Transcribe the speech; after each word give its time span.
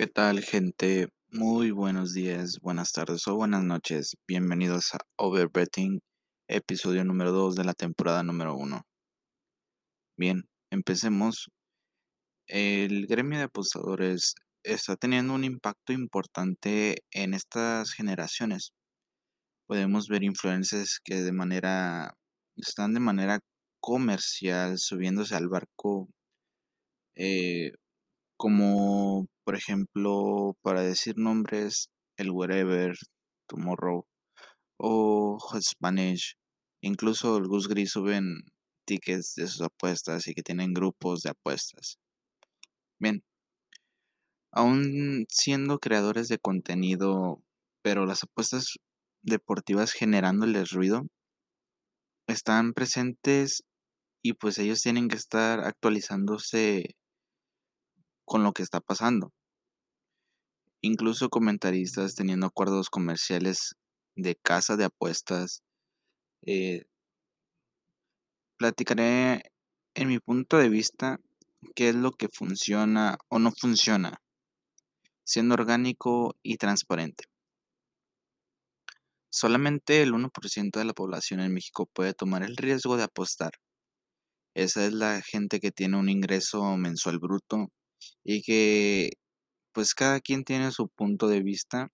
¿Qué 0.00 0.06
tal, 0.06 0.40
gente? 0.40 1.08
Muy 1.30 1.72
buenos 1.72 2.14
días, 2.14 2.58
buenas 2.62 2.90
tardes 2.92 3.28
o 3.28 3.36
buenas 3.36 3.62
noches. 3.62 4.16
Bienvenidos 4.26 4.94
a 4.94 4.98
Overbetting, 5.18 6.00
episodio 6.48 7.04
número 7.04 7.32
2 7.32 7.54
de 7.54 7.64
la 7.64 7.74
temporada 7.74 8.22
número 8.22 8.56
1. 8.56 8.80
Bien, 10.16 10.48
empecemos. 10.70 11.50
El 12.46 13.08
gremio 13.08 13.36
de 13.40 13.44
apostadores 13.44 14.36
está 14.62 14.96
teniendo 14.96 15.34
un 15.34 15.44
impacto 15.44 15.92
importante 15.92 17.02
en 17.10 17.34
estas 17.34 17.92
generaciones. 17.92 18.72
Podemos 19.66 20.08
ver 20.08 20.22
influencers 20.24 20.98
que 21.04 21.16
de 21.16 21.32
manera 21.32 22.14
están 22.56 22.94
de 22.94 23.00
manera 23.00 23.40
comercial 23.80 24.78
subiéndose 24.78 25.34
al 25.34 25.48
barco 25.48 26.08
eh, 27.16 27.72
como 28.40 29.26
por 29.44 29.54
ejemplo, 29.54 30.56
para 30.62 30.80
decir 30.80 31.18
nombres, 31.18 31.90
el 32.16 32.30
Wherever, 32.30 32.96
Tomorrow 33.46 34.06
o 34.78 35.38
Hot 35.38 35.62
Spanish. 35.62 36.36
Incluso 36.82 37.36
el 37.36 37.48
Gus 37.48 37.68
Gris 37.68 37.90
suben 37.90 38.44
tickets 38.86 39.34
de 39.34 39.46
sus 39.46 39.60
apuestas 39.60 40.26
y 40.26 40.32
que 40.32 40.42
tienen 40.42 40.72
grupos 40.72 41.20
de 41.20 41.30
apuestas. 41.30 41.98
Bien, 42.98 43.22
aún 44.52 45.26
siendo 45.28 45.78
creadores 45.78 46.28
de 46.28 46.38
contenido, 46.38 47.42
pero 47.82 48.06
las 48.06 48.22
apuestas 48.22 48.78
deportivas 49.22 49.92
generándoles 49.92 50.70
ruido, 50.70 51.02
están 52.26 52.72
presentes 52.72 53.64
y 54.22 54.32
pues 54.32 54.58
ellos 54.58 54.80
tienen 54.80 55.08
que 55.08 55.16
estar 55.16 55.60
actualizándose 55.60 56.96
con 58.30 58.44
lo 58.44 58.52
que 58.52 58.62
está 58.62 58.80
pasando. 58.80 59.32
Incluso 60.82 61.30
comentaristas 61.30 62.14
teniendo 62.14 62.46
acuerdos 62.46 62.88
comerciales 62.88 63.74
de 64.14 64.36
casa 64.36 64.76
de 64.76 64.84
apuestas. 64.84 65.64
Eh, 66.46 66.84
platicaré 68.56 69.50
en 69.94 70.06
mi 70.06 70.20
punto 70.20 70.58
de 70.58 70.68
vista 70.68 71.18
qué 71.74 71.88
es 71.88 71.96
lo 71.96 72.12
que 72.12 72.28
funciona 72.28 73.18
o 73.28 73.40
no 73.40 73.50
funciona, 73.50 74.22
siendo 75.24 75.54
orgánico 75.54 76.36
y 76.44 76.56
transparente. 76.56 77.24
Solamente 79.28 80.02
el 80.02 80.12
1% 80.12 80.78
de 80.78 80.84
la 80.84 80.92
población 80.92 81.40
en 81.40 81.52
México 81.52 81.86
puede 81.92 82.14
tomar 82.14 82.44
el 82.44 82.56
riesgo 82.56 82.96
de 82.96 83.02
apostar. 83.02 83.50
Esa 84.54 84.86
es 84.86 84.92
la 84.92 85.20
gente 85.20 85.58
que 85.58 85.72
tiene 85.72 85.96
un 85.96 86.08
ingreso 86.08 86.76
mensual 86.76 87.18
bruto 87.18 87.72
y 88.24 88.42
que 88.42 89.10
pues 89.72 89.94
cada 89.94 90.20
quien 90.20 90.44
tiene 90.44 90.72
su 90.72 90.88
punto 90.88 91.28
de 91.28 91.42
vista. 91.42 91.88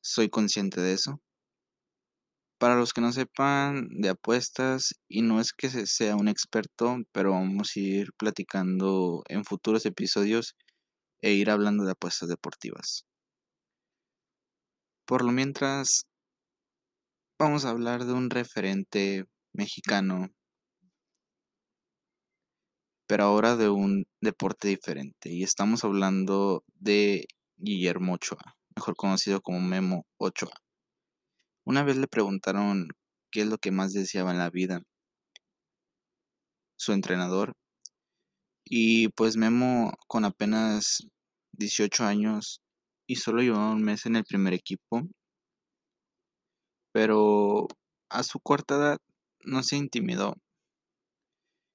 Soy 0.00 0.28
consciente 0.28 0.80
de 0.80 0.94
eso. 0.94 1.20
Para 2.58 2.76
los 2.76 2.92
que 2.92 3.00
no 3.00 3.12
sepan 3.12 3.88
de 3.90 4.08
apuestas, 4.08 4.94
y 5.08 5.22
no 5.22 5.40
es 5.40 5.52
que 5.52 5.68
sea 5.68 6.16
un 6.16 6.28
experto, 6.28 6.96
pero 7.12 7.30
vamos 7.30 7.70
a 7.76 7.80
ir 7.80 8.08
platicando 8.16 9.22
en 9.28 9.44
futuros 9.44 9.86
episodios 9.86 10.56
e 11.22 11.32
ir 11.32 11.50
hablando 11.50 11.84
de 11.84 11.92
apuestas 11.92 12.28
deportivas. 12.28 13.04
Por 15.06 15.24
lo 15.24 15.32
mientras, 15.32 16.04
vamos 17.38 17.64
a 17.64 17.70
hablar 17.70 18.04
de 18.04 18.12
un 18.12 18.28
referente 18.28 19.24
mexicano 19.52 20.28
pero 23.08 23.24
ahora 23.24 23.56
de 23.56 23.70
un 23.70 24.06
deporte 24.20 24.68
diferente. 24.68 25.30
Y 25.30 25.42
estamos 25.42 25.82
hablando 25.82 26.62
de 26.74 27.26
Guillermo 27.56 28.14
Ochoa, 28.14 28.56
mejor 28.76 28.96
conocido 28.96 29.40
como 29.40 29.60
Memo 29.60 30.06
Ochoa. 30.18 30.52
Una 31.64 31.82
vez 31.84 31.96
le 31.96 32.06
preguntaron 32.06 32.88
qué 33.32 33.42
es 33.42 33.46
lo 33.48 33.58
que 33.58 33.70
más 33.72 33.92
deseaba 33.94 34.30
en 34.32 34.38
la 34.38 34.50
vida, 34.50 34.82
su 36.76 36.92
entrenador, 36.92 37.54
y 38.64 39.08
pues 39.08 39.36
Memo 39.36 39.92
con 40.06 40.26
apenas 40.26 40.98
18 41.52 42.04
años 42.04 42.60
y 43.06 43.16
solo 43.16 43.40
llevaba 43.42 43.72
un 43.72 43.82
mes 43.82 44.04
en 44.04 44.16
el 44.16 44.24
primer 44.24 44.52
equipo, 44.52 45.02
pero 46.92 47.68
a 48.10 48.22
su 48.22 48.38
corta 48.40 48.76
edad 48.76 48.98
no 49.44 49.62
se 49.62 49.76
intimidó 49.76 50.34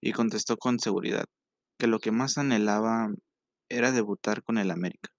y 0.00 0.12
contestó 0.12 0.56
con 0.56 0.78
seguridad 0.78 1.24
que 1.78 1.86
lo 1.86 1.98
que 2.00 2.10
más 2.10 2.38
anhelaba 2.38 3.08
era 3.70 3.92
debutar 3.92 4.42
con 4.42 4.58
el 4.58 4.70
América. 4.70 5.10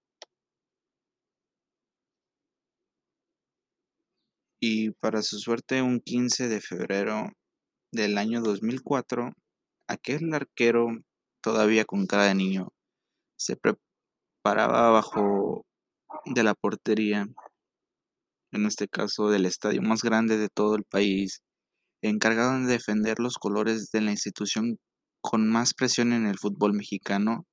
Y 4.62 4.90
para 4.90 5.22
su 5.22 5.38
suerte, 5.38 5.80
un 5.80 6.00
15 6.00 6.48
de 6.48 6.60
febrero 6.60 7.30
del 7.92 8.18
año 8.18 8.42
2004, 8.42 9.32
aquel 9.88 10.34
arquero, 10.34 10.88
todavía 11.42 11.86
con 11.86 12.06
cara 12.06 12.24
de 12.24 12.34
niño, 12.34 12.68
se 13.38 13.56
preparaba 13.56 14.88
abajo 14.88 15.64
de 16.26 16.42
la 16.42 16.54
portería, 16.54 17.26
en 18.52 18.66
este 18.66 18.86
caso 18.86 19.30
del 19.30 19.46
estadio 19.46 19.80
más 19.80 20.02
grande 20.02 20.36
de 20.36 20.50
todo 20.50 20.76
el 20.76 20.84
país, 20.84 21.40
encargado 22.08 22.58
de 22.60 22.66
defender 22.66 23.18
los 23.18 23.36
colores 23.38 23.90
de 23.90 24.00
la 24.00 24.10
institución 24.10 24.78
con 25.20 25.48
más 25.48 25.74
presión 25.74 26.12
en 26.12 26.26
el 26.26 26.38
fútbol 26.38 26.72
mexicano 26.72 27.46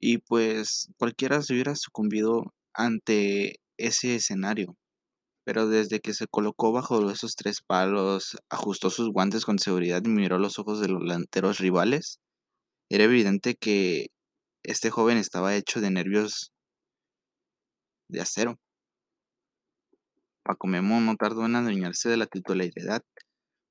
y 0.00 0.18
pues 0.18 0.88
cualquiera 0.98 1.42
se 1.42 1.54
hubiera 1.54 1.74
sucumbido 1.74 2.54
ante 2.74 3.60
ese 3.78 4.16
escenario. 4.16 4.76
Pero 5.44 5.68
desde 5.68 6.00
que 6.00 6.12
se 6.14 6.26
colocó 6.26 6.72
bajo 6.72 7.10
esos 7.10 7.36
tres 7.36 7.60
palos, 7.62 8.36
ajustó 8.50 8.90
sus 8.90 9.10
guantes 9.10 9.44
con 9.44 9.58
seguridad 9.58 10.02
y 10.04 10.08
miró 10.08 10.38
los 10.38 10.58
ojos 10.58 10.80
de 10.80 10.88
los 10.88 11.02
delanteros 11.02 11.58
rivales, 11.58 12.18
era 12.90 13.04
evidente 13.04 13.56
que 13.56 14.08
este 14.64 14.90
joven 14.90 15.18
estaba 15.18 15.54
hecho 15.56 15.80
de 15.80 15.90
nervios 15.90 16.52
de 18.08 18.20
acero. 18.20 18.58
Paco 20.44 20.68
Memo 20.68 21.00
no 21.00 21.16
tardó 21.16 21.46
en 21.46 21.56
adueñarse 21.56 22.08
de 22.08 22.16
la 22.16 22.26
titularidad 22.26 23.02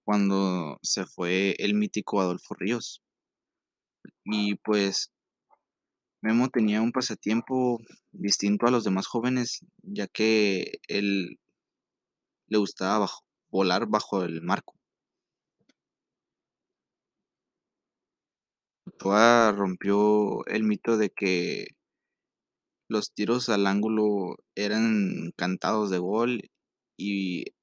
cuando 0.05 0.77
se 0.83 1.05
fue 1.05 1.55
el 1.57 1.73
mítico 1.73 2.21
Adolfo 2.21 2.55
Ríos. 2.55 3.01
Y 4.23 4.55
pues 4.55 5.11
Memo 6.21 6.49
tenía 6.49 6.81
un 6.81 6.91
pasatiempo 6.91 7.79
distinto 8.11 8.67
a 8.67 8.71
los 8.71 8.83
demás 8.83 9.07
jóvenes, 9.07 9.65
ya 9.83 10.07
que 10.07 10.79
él 10.87 11.39
le 12.47 12.57
gustaba 12.57 13.09
volar 13.49 13.87
bajo 13.87 14.23
el 14.23 14.41
marco. 14.41 14.75
Toa 18.97 19.51
rompió 19.51 20.45
el 20.45 20.63
mito 20.63 20.97
de 20.97 21.09
que 21.09 21.67
los 22.87 23.11
tiros 23.13 23.49
al 23.49 23.65
ángulo 23.67 24.37
eran 24.55 25.31
cantados 25.35 25.89
de 25.89 25.97
gol 25.97 26.41
y 26.97 27.54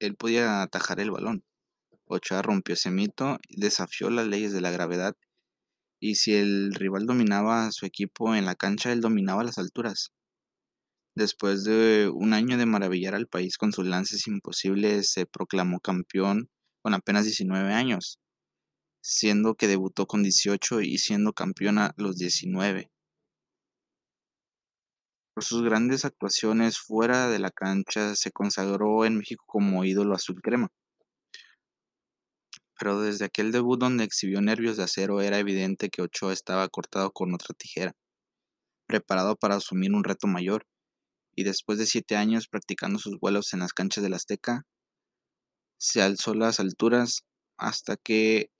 él 0.00 0.16
podía 0.16 0.62
atajar 0.62 1.00
el 1.00 1.10
balón. 1.10 1.44
Ochoa 2.06 2.42
rompió 2.42 2.74
ese 2.74 2.90
mito, 2.90 3.38
desafió 3.50 4.10
las 4.10 4.26
leyes 4.26 4.52
de 4.52 4.60
la 4.60 4.70
gravedad 4.70 5.14
y 6.00 6.14
si 6.14 6.34
el 6.34 6.74
rival 6.74 7.06
dominaba 7.06 7.66
a 7.66 7.72
su 7.72 7.86
equipo 7.86 8.34
en 8.34 8.44
la 8.44 8.54
cancha, 8.54 8.92
él 8.92 9.00
dominaba 9.00 9.44
las 9.44 9.58
alturas. 9.58 10.12
Después 11.14 11.64
de 11.64 12.08
un 12.14 12.32
año 12.32 12.56
de 12.56 12.66
maravillar 12.66 13.14
al 13.14 13.26
país 13.26 13.58
con 13.58 13.72
sus 13.72 13.84
lances 13.86 14.26
imposibles, 14.28 15.10
se 15.10 15.26
proclamó 15.26 15.80
campeón 15.80 16.48
con 16.80 16.94
apenas 16.94 17.24
19 17.24 17.72
años, 17.72 18.20
siendo 19.02 19.56
que 19.56 19.66
debutó 19.66 20.06
con 20.06 20.22
18 20.22 20.80
y 20.82 20.98
siendo 20.98 21.32
campeón 21.32 21.78
a 21.78 21.92
los 21.96 22.16
19. 22.16 22.90
Por 25.38 25.44
sus 25.44 25.62
grandes 25.62 26.04
actuaciones 26.04 26.80
fuera 26.80 27.28
de 27.28 27.38
la 27.38 27.52
cancha, 27.52 28.16
se 28.16 28.32
consagró 28.32 29.04
en 29.04 29.18
México 29.18 29.44
como 29.46 29.84
ídolo 29.84 30.16
azul 30.16 30.42
crema. 30.42 30.66
Pero 32.76 33.00
desde 33.00 33.26
aquel 33.26 33.52
debut 33.52 33.78
donde 33.78 34.02
exhibió 34.02 34.40
nervios 34.40 34.76
de 34.76 34.82
acero 34.82 35.20
era 35.20 35.38
evidente 35.38 35.90
que 35.90 36.02
Ochoa 36.02 36.32
estaba 36.32 36.68
cortado 36.68 37.12
con 37.12 37.32
otra 37.32 37.54
tijera, 37.56 37.92
preparado 38.88 39.36
para 39.36 39.54
asumir 39.54 39.94
un 39.94 40.02
reto 40.02 40.26
mayor, 40.26 40.66
y 41.36 41.44
después 41.44 41.78
de 41.78 41.86
siete 41.86 42.16
años 42.16 42.48
practicando 42.48 42.98
sus 42.98 43.20
vuelos 43.20 43.52
en 43.52 43.60
las 43.60 43.72
canchas 43.72 44.02
del 44.02 44.14
Azteca, 44.14 44.64
se 45.78 46.02
alzó 46.02 46.34
las 46.34 46.58
alturas 46.58 47.22
hasta 47.56 47.96
que 47.96 48.50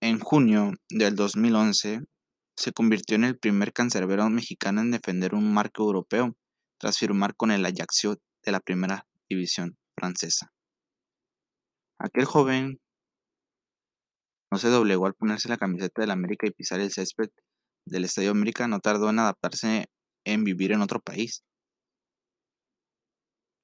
en 0.00 0.20
junio 0.20 0.72
del 0.88 1.14
2011 1.14 2.06
se 2.56 2.72
convirtió 2.72 3.16
en 3.16 3.24
el 3.24 3.38
primer 3.38 3.72
cancerbero 3.72 4.28
mexicano 4.30 4.80
en 4.80 4.90
defender 4.90 5.34
un 5.34 5.52
marco 5.52 5.84
europeo, 5.84 6.36
tras 6.78 6.98
firmar 6.98 7.34
con 7.36 7.50
el 7.50 7.64
Ajaccio 7.64 8.18
de 8.44 8.52
la 8.52 8.60
primera 8.60 9.06
división 9.28 9.76
francesa. 9.96 10.52
Aquel 11.98 12.24
joven 12.24 12.80
no 14.50 14.58
se 14.58 14.68
doblegó 14.68 15.06
al 15.06 15.14
ponerse 15.14 15.48
la 15.48 15.56
camiseta 15.56 16.02
del 16.02 16.10
América 16.10 16.46
y 16.46 16.50
pisar 16.50 16.80
el 16.80 16.92
césped 16.92 17.30
del 17.86 18.04
Estadio 18.04 18.30
América 18.30 18.68
no 18.68 18.80
tardó 18.80 19.10
en 19.10 19.18
adaptarse 19.18 19.86
en 20.24 20.44
vivir 20.44 20.72
en 20.72 20.82
otro 20.82 21.00
país. 21.00 21.42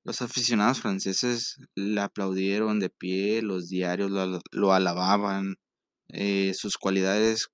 Los 0.04 0.20
aficionados 0.22 0.80
franceses 0.80 1.58
le 1.76 2.00
aplaudieron 2.00 2.80
de 2.80 2.90
pie, 2.90 3.42
los 3.42 3.68
diarios 3.68 4.10
lo, 4.10 4.72
alababan, 4.72 5.56
eh, 6.08 6.54
sus 6.54 6.76
cualidades 6.76 7.48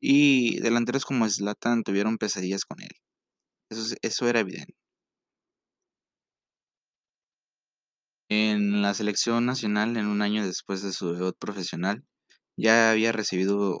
y 0.00 0.60
delanteros 0.60 1.04
como 1.04 1.28
Zlatan 1.28 1.84
tuvieron 1.84 2.18
pesadillas 2.18 2.64
con 2.64 2.82
él. 2.82 2.90
Eso, 3.70 3.96
eso 4.02 4.28
era 4.28 4.40
evidente. 4.40 4.74
En 8.30 8.80
la 8.80 8.94
selección 8.94 9.44
nacional, 9.46 9.96
en 9.96 10.06
un 10.06 10.22
año 10.22 10.46
después 10.46 10.82
de 10.82 10.92
su 10.92 11.12
debut 11.14 11.36
profesional, 11.38 12.04
ya 12.56 12.90
había 12.92 13.12
recibido 13.12 13.80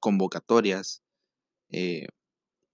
convocatorias 0.00 1.02
eh, 1.70 2.06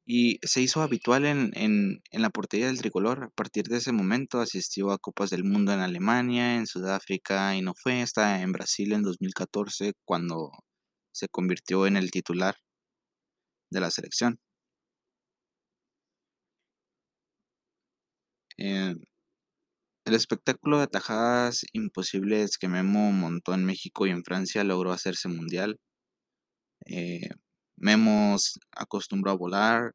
y 0.07 0.39
se 0.43 0.63
hizo 0.63 0.83
habitual 0.83 1.27
en, 1.27 1.53
en, 1.55 2.03
la 2.13 2.31
portería 2.31 2.67
del 2.69 2.79
tricolor. 2.81 3.25
A 3.25 3.31
partir 3.31 3.65
de 3.67 3.79
ese 3.79 3.93
momento 3.93 4.41
asistió 4.41 4.91
a 4.93 4.99
Copas 4.99 5.31
del 5.31 5.45
Mundo 5.45 5.73
en 5.73 5.81
Alemania, 5.81 6.57
en 6.57 6.67
Sudáfrica 6.67 7.57
y 7.57 7.63
no 7.63 7.75
fue 7.75 8.03
hasta 8.03 8.43
en 8.43 8.53
Brasil 8.53 8.93
en 8.93 9.03
2014 9.03 9.95
cuando 10.05 10.53
se 11.13 11.29
convirtió 11.29 11.87
en 11.87 11.97
el 11.97 12.11
titular 12.11 12.57
de 13.71 13.81
la 13.81 13.91
selección. 13.91 14.39
Eh, 18.59 18.95
el 20.05 20.15
espectáculo 20.15 20.79
de 20.79 20.85
atajadas 20.85 21.65
imposibles 21.73 22.59
que 22.59 22.67
Memo 22.67 23.13
montó 23.13 23.55
en 23.55 23.65
México 23.65 24.07
y 24.07 24.11
en 24.11 24.25
Francia 24.25 24.65
logró 24.65 24.91
hacerse 24.93 25.29
mundial. 25.29 25.79
Eh, 26.87 27.29
Memo 27.77 28.37
acostumbró 28.73 29.31
a 29.33 29.37
volar. 29.37 29.93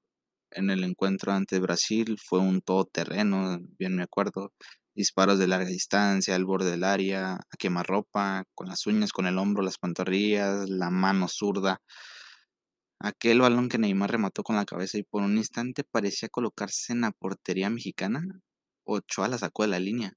En 0.52 0.70
el 0.70 0.84
encuentro 0.84 1.34
ante 1.34 1.60
Brasil 1.60 2.18
fue 2.24 2.40
un 2.40 2.62
todoterreno, 2.62 3.60
bien 3.80 3.96
me 3.96 4.04
acuerdo. 4.04 4.54
Disparos 4.96 5.40
de 5.40 5.48
larga 5.48 5.68
distancia, 5.70 6.36
al 6.36 6.46
borde 6.46 6.72
del 6.72 6.84
área, 6.84 7.34
a 7.36 7.58
quemarropa, 7.58 8.44
con 8.56 8.68
las 8.70 8.86
uñas, 8.88 9.12
con 9.12 9.26
el 9.28 9.40
hombro, 9.40 9.64
las 9.64 9.80
pantorrillas, 9.80 10.70
la 10.70 10.92
mano 10.92 11.28
zurda. 11.28 11.80
Aquel 13.06 13.42
balón 13.42 13.68
que 13.68 13.78
Neymar 13.78 14.12
remató 14.12 14.44
con 14.44 14.56
la 14.56 14.64
cabeza 14.64 14.98
y 14.98 15.04
por 15.04 15.24
un 15.24 15.38
instante 15.38 15.84
parecía 15.84 16.30
colocarse 16.30 16.94
en 16.94 17.02
la 17.02 17.12
portería 17.12 17.70
mexicana 17.70 18.24
Ochoa 18.86 19.28
la 19.28 19.38
sacó 19.38 19.64
de 19.64 19.68
la 19.68 19.80
línea. 19.80 20.14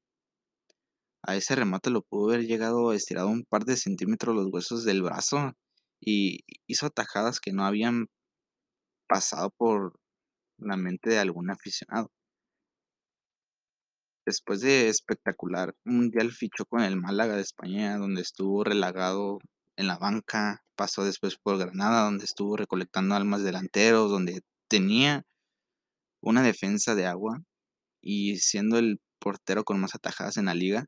A 1.25 1.35
ese 1.35 1.57
remate 1.57 1.91
lo 1.91 2.03
pudo 2.03 2.29
haber 2.29 2.47
llegado 2.47 2.93
estirado 2.93 3.27
un 3.27 3.43
par 3.43 3.65
de 3.65 3.77
centímetros 3.77 4.37
los 4.37 4.47
huesos 4.53 4.85
del 4.85 5.03
brazo 5.03 5.55
y 6.01 6.45
hizo 6.69 6.87
atajadas 6.87 7.41
que 7.41 7.53
no 7.53 7.65
habían 7.65 8.07
pasado 9.09 9.51
por 9.51 9.99
la 10.57 10.77
mente 10.77 11.11
de 11.11 11.19
algún 11.19 11.51
aficionado. 11.51 12.13
Después 14.25 14.61
de 14.61 14.89
espectacular 14.89 15.75
mundial 15.85 16.31
fichó 16.31 16.65
con 16.67 16.83
el 16.83 16.95
Málaga 16.97 17.35
de 17.35 17.43
España, 17.43 17.99
donde 17.99 18.21
estuvo 18.23 18.63
relagado 18.63 19.41
en 19.77 19.87
la 19.87 19.99
banca, 19.99 20.65
pasó 20.75 21.05
después 21.05 21.37
por 21.37 21.59
Granada, 21.59 22.05
donde 22.05 22.25
estuvo 22.25 22.57
recolectando 22.57 23.15
almas 23.15 23.43
delanteros, 23.43 24.11
donde 24.11 24.43
tenía 24.69 25.25
una 26.21 26.43
defensa 26.43 26.95
de 26.95 27.07
agua 27.07 27.41
y 28.03 28.39
siendo 28.39 28.79
el 28.79 29.01
portero 29.19 29.65
con 29.65 29.81
más 29.81 29.95
atajadas 29.95 30.37
en 30.37 30.47
la 30.47 30.55
liga, 30.55 30.87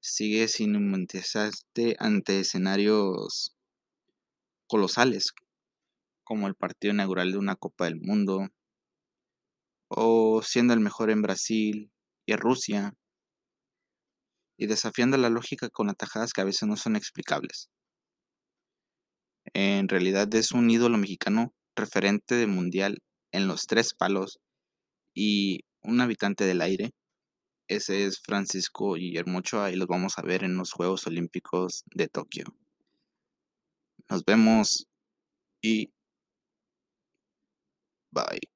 sigue 0.00 0.48
sin 0.48 0.74
inmunizarse 0.74 1.96
ante 1.98 2.40
escenarios 2.40 3.54
colosales, 4.66 5.32
como 6.24 6.48
el 6.48 6.54
partido 6.54 6.92
inaugural 6.92 7.32
de 7.32 7.38
una 7.38 7.56
Copa 7.56 7.84
del 7.84 8.00
Mundo, 8.00 8.48
o 9.88 10.42
siendo 10.42 10.74
el 10.74 10.80
mejor 10.80 11.10
en 11.10 11.22
Brasil 11.22 11.92
y 12.26 12.36
Rusia, 12.36 12.94
y 14.56 14.66
desafiando 14.66 15.16
la 15.16 15.30
lógica 15.30 15.68
con 15.70 15.90
atajadas 15.90 16.32
que 16.32 16.40
a 16.40 16.44
veces 16.44 16.68
no 16.68 16.76
son 16.76 16.96
explicables. 16.96 17.68
En 19.54 19.88
realidad 19.88 20.32
es 20.34 20.52
un 20.52 20.70
ídolo 20.70 20.98
mexicano 20.98 21.52
referente 21.76 22.34
de 22.34 22.46
mundial 22.46 22.98
en 23.32 23.48
los 23.48 23.66
tres 23.66 23.94
palos 23.94 24.38
y 25.14 25.60
un 25.82 26.00
habitante 26.00 26.44
del 26.44 26.60
aire. 26.62 26.92
Ese 27.68 28.06
es 28.06 28.20
Francisco 28.22 28.94
Guillermo 28.94 29.38
Ochoa 29.38 29.70
y 29.70 29.76
los 29.76 29.88
vamos 29.88 30.18
a 30.18 30.22
ver 30.22 30.44
en 30.44 30.56
los 30.56 30.72
Juegos 30.72 31.06
Olímpicos 31.06 31.84
de 31.94 32.08
Tokio. 32.08 32.44
Nos 34.08 34.24
vemos 34.24 34.86
y 35.62 35.90
bye. 38.12 38.51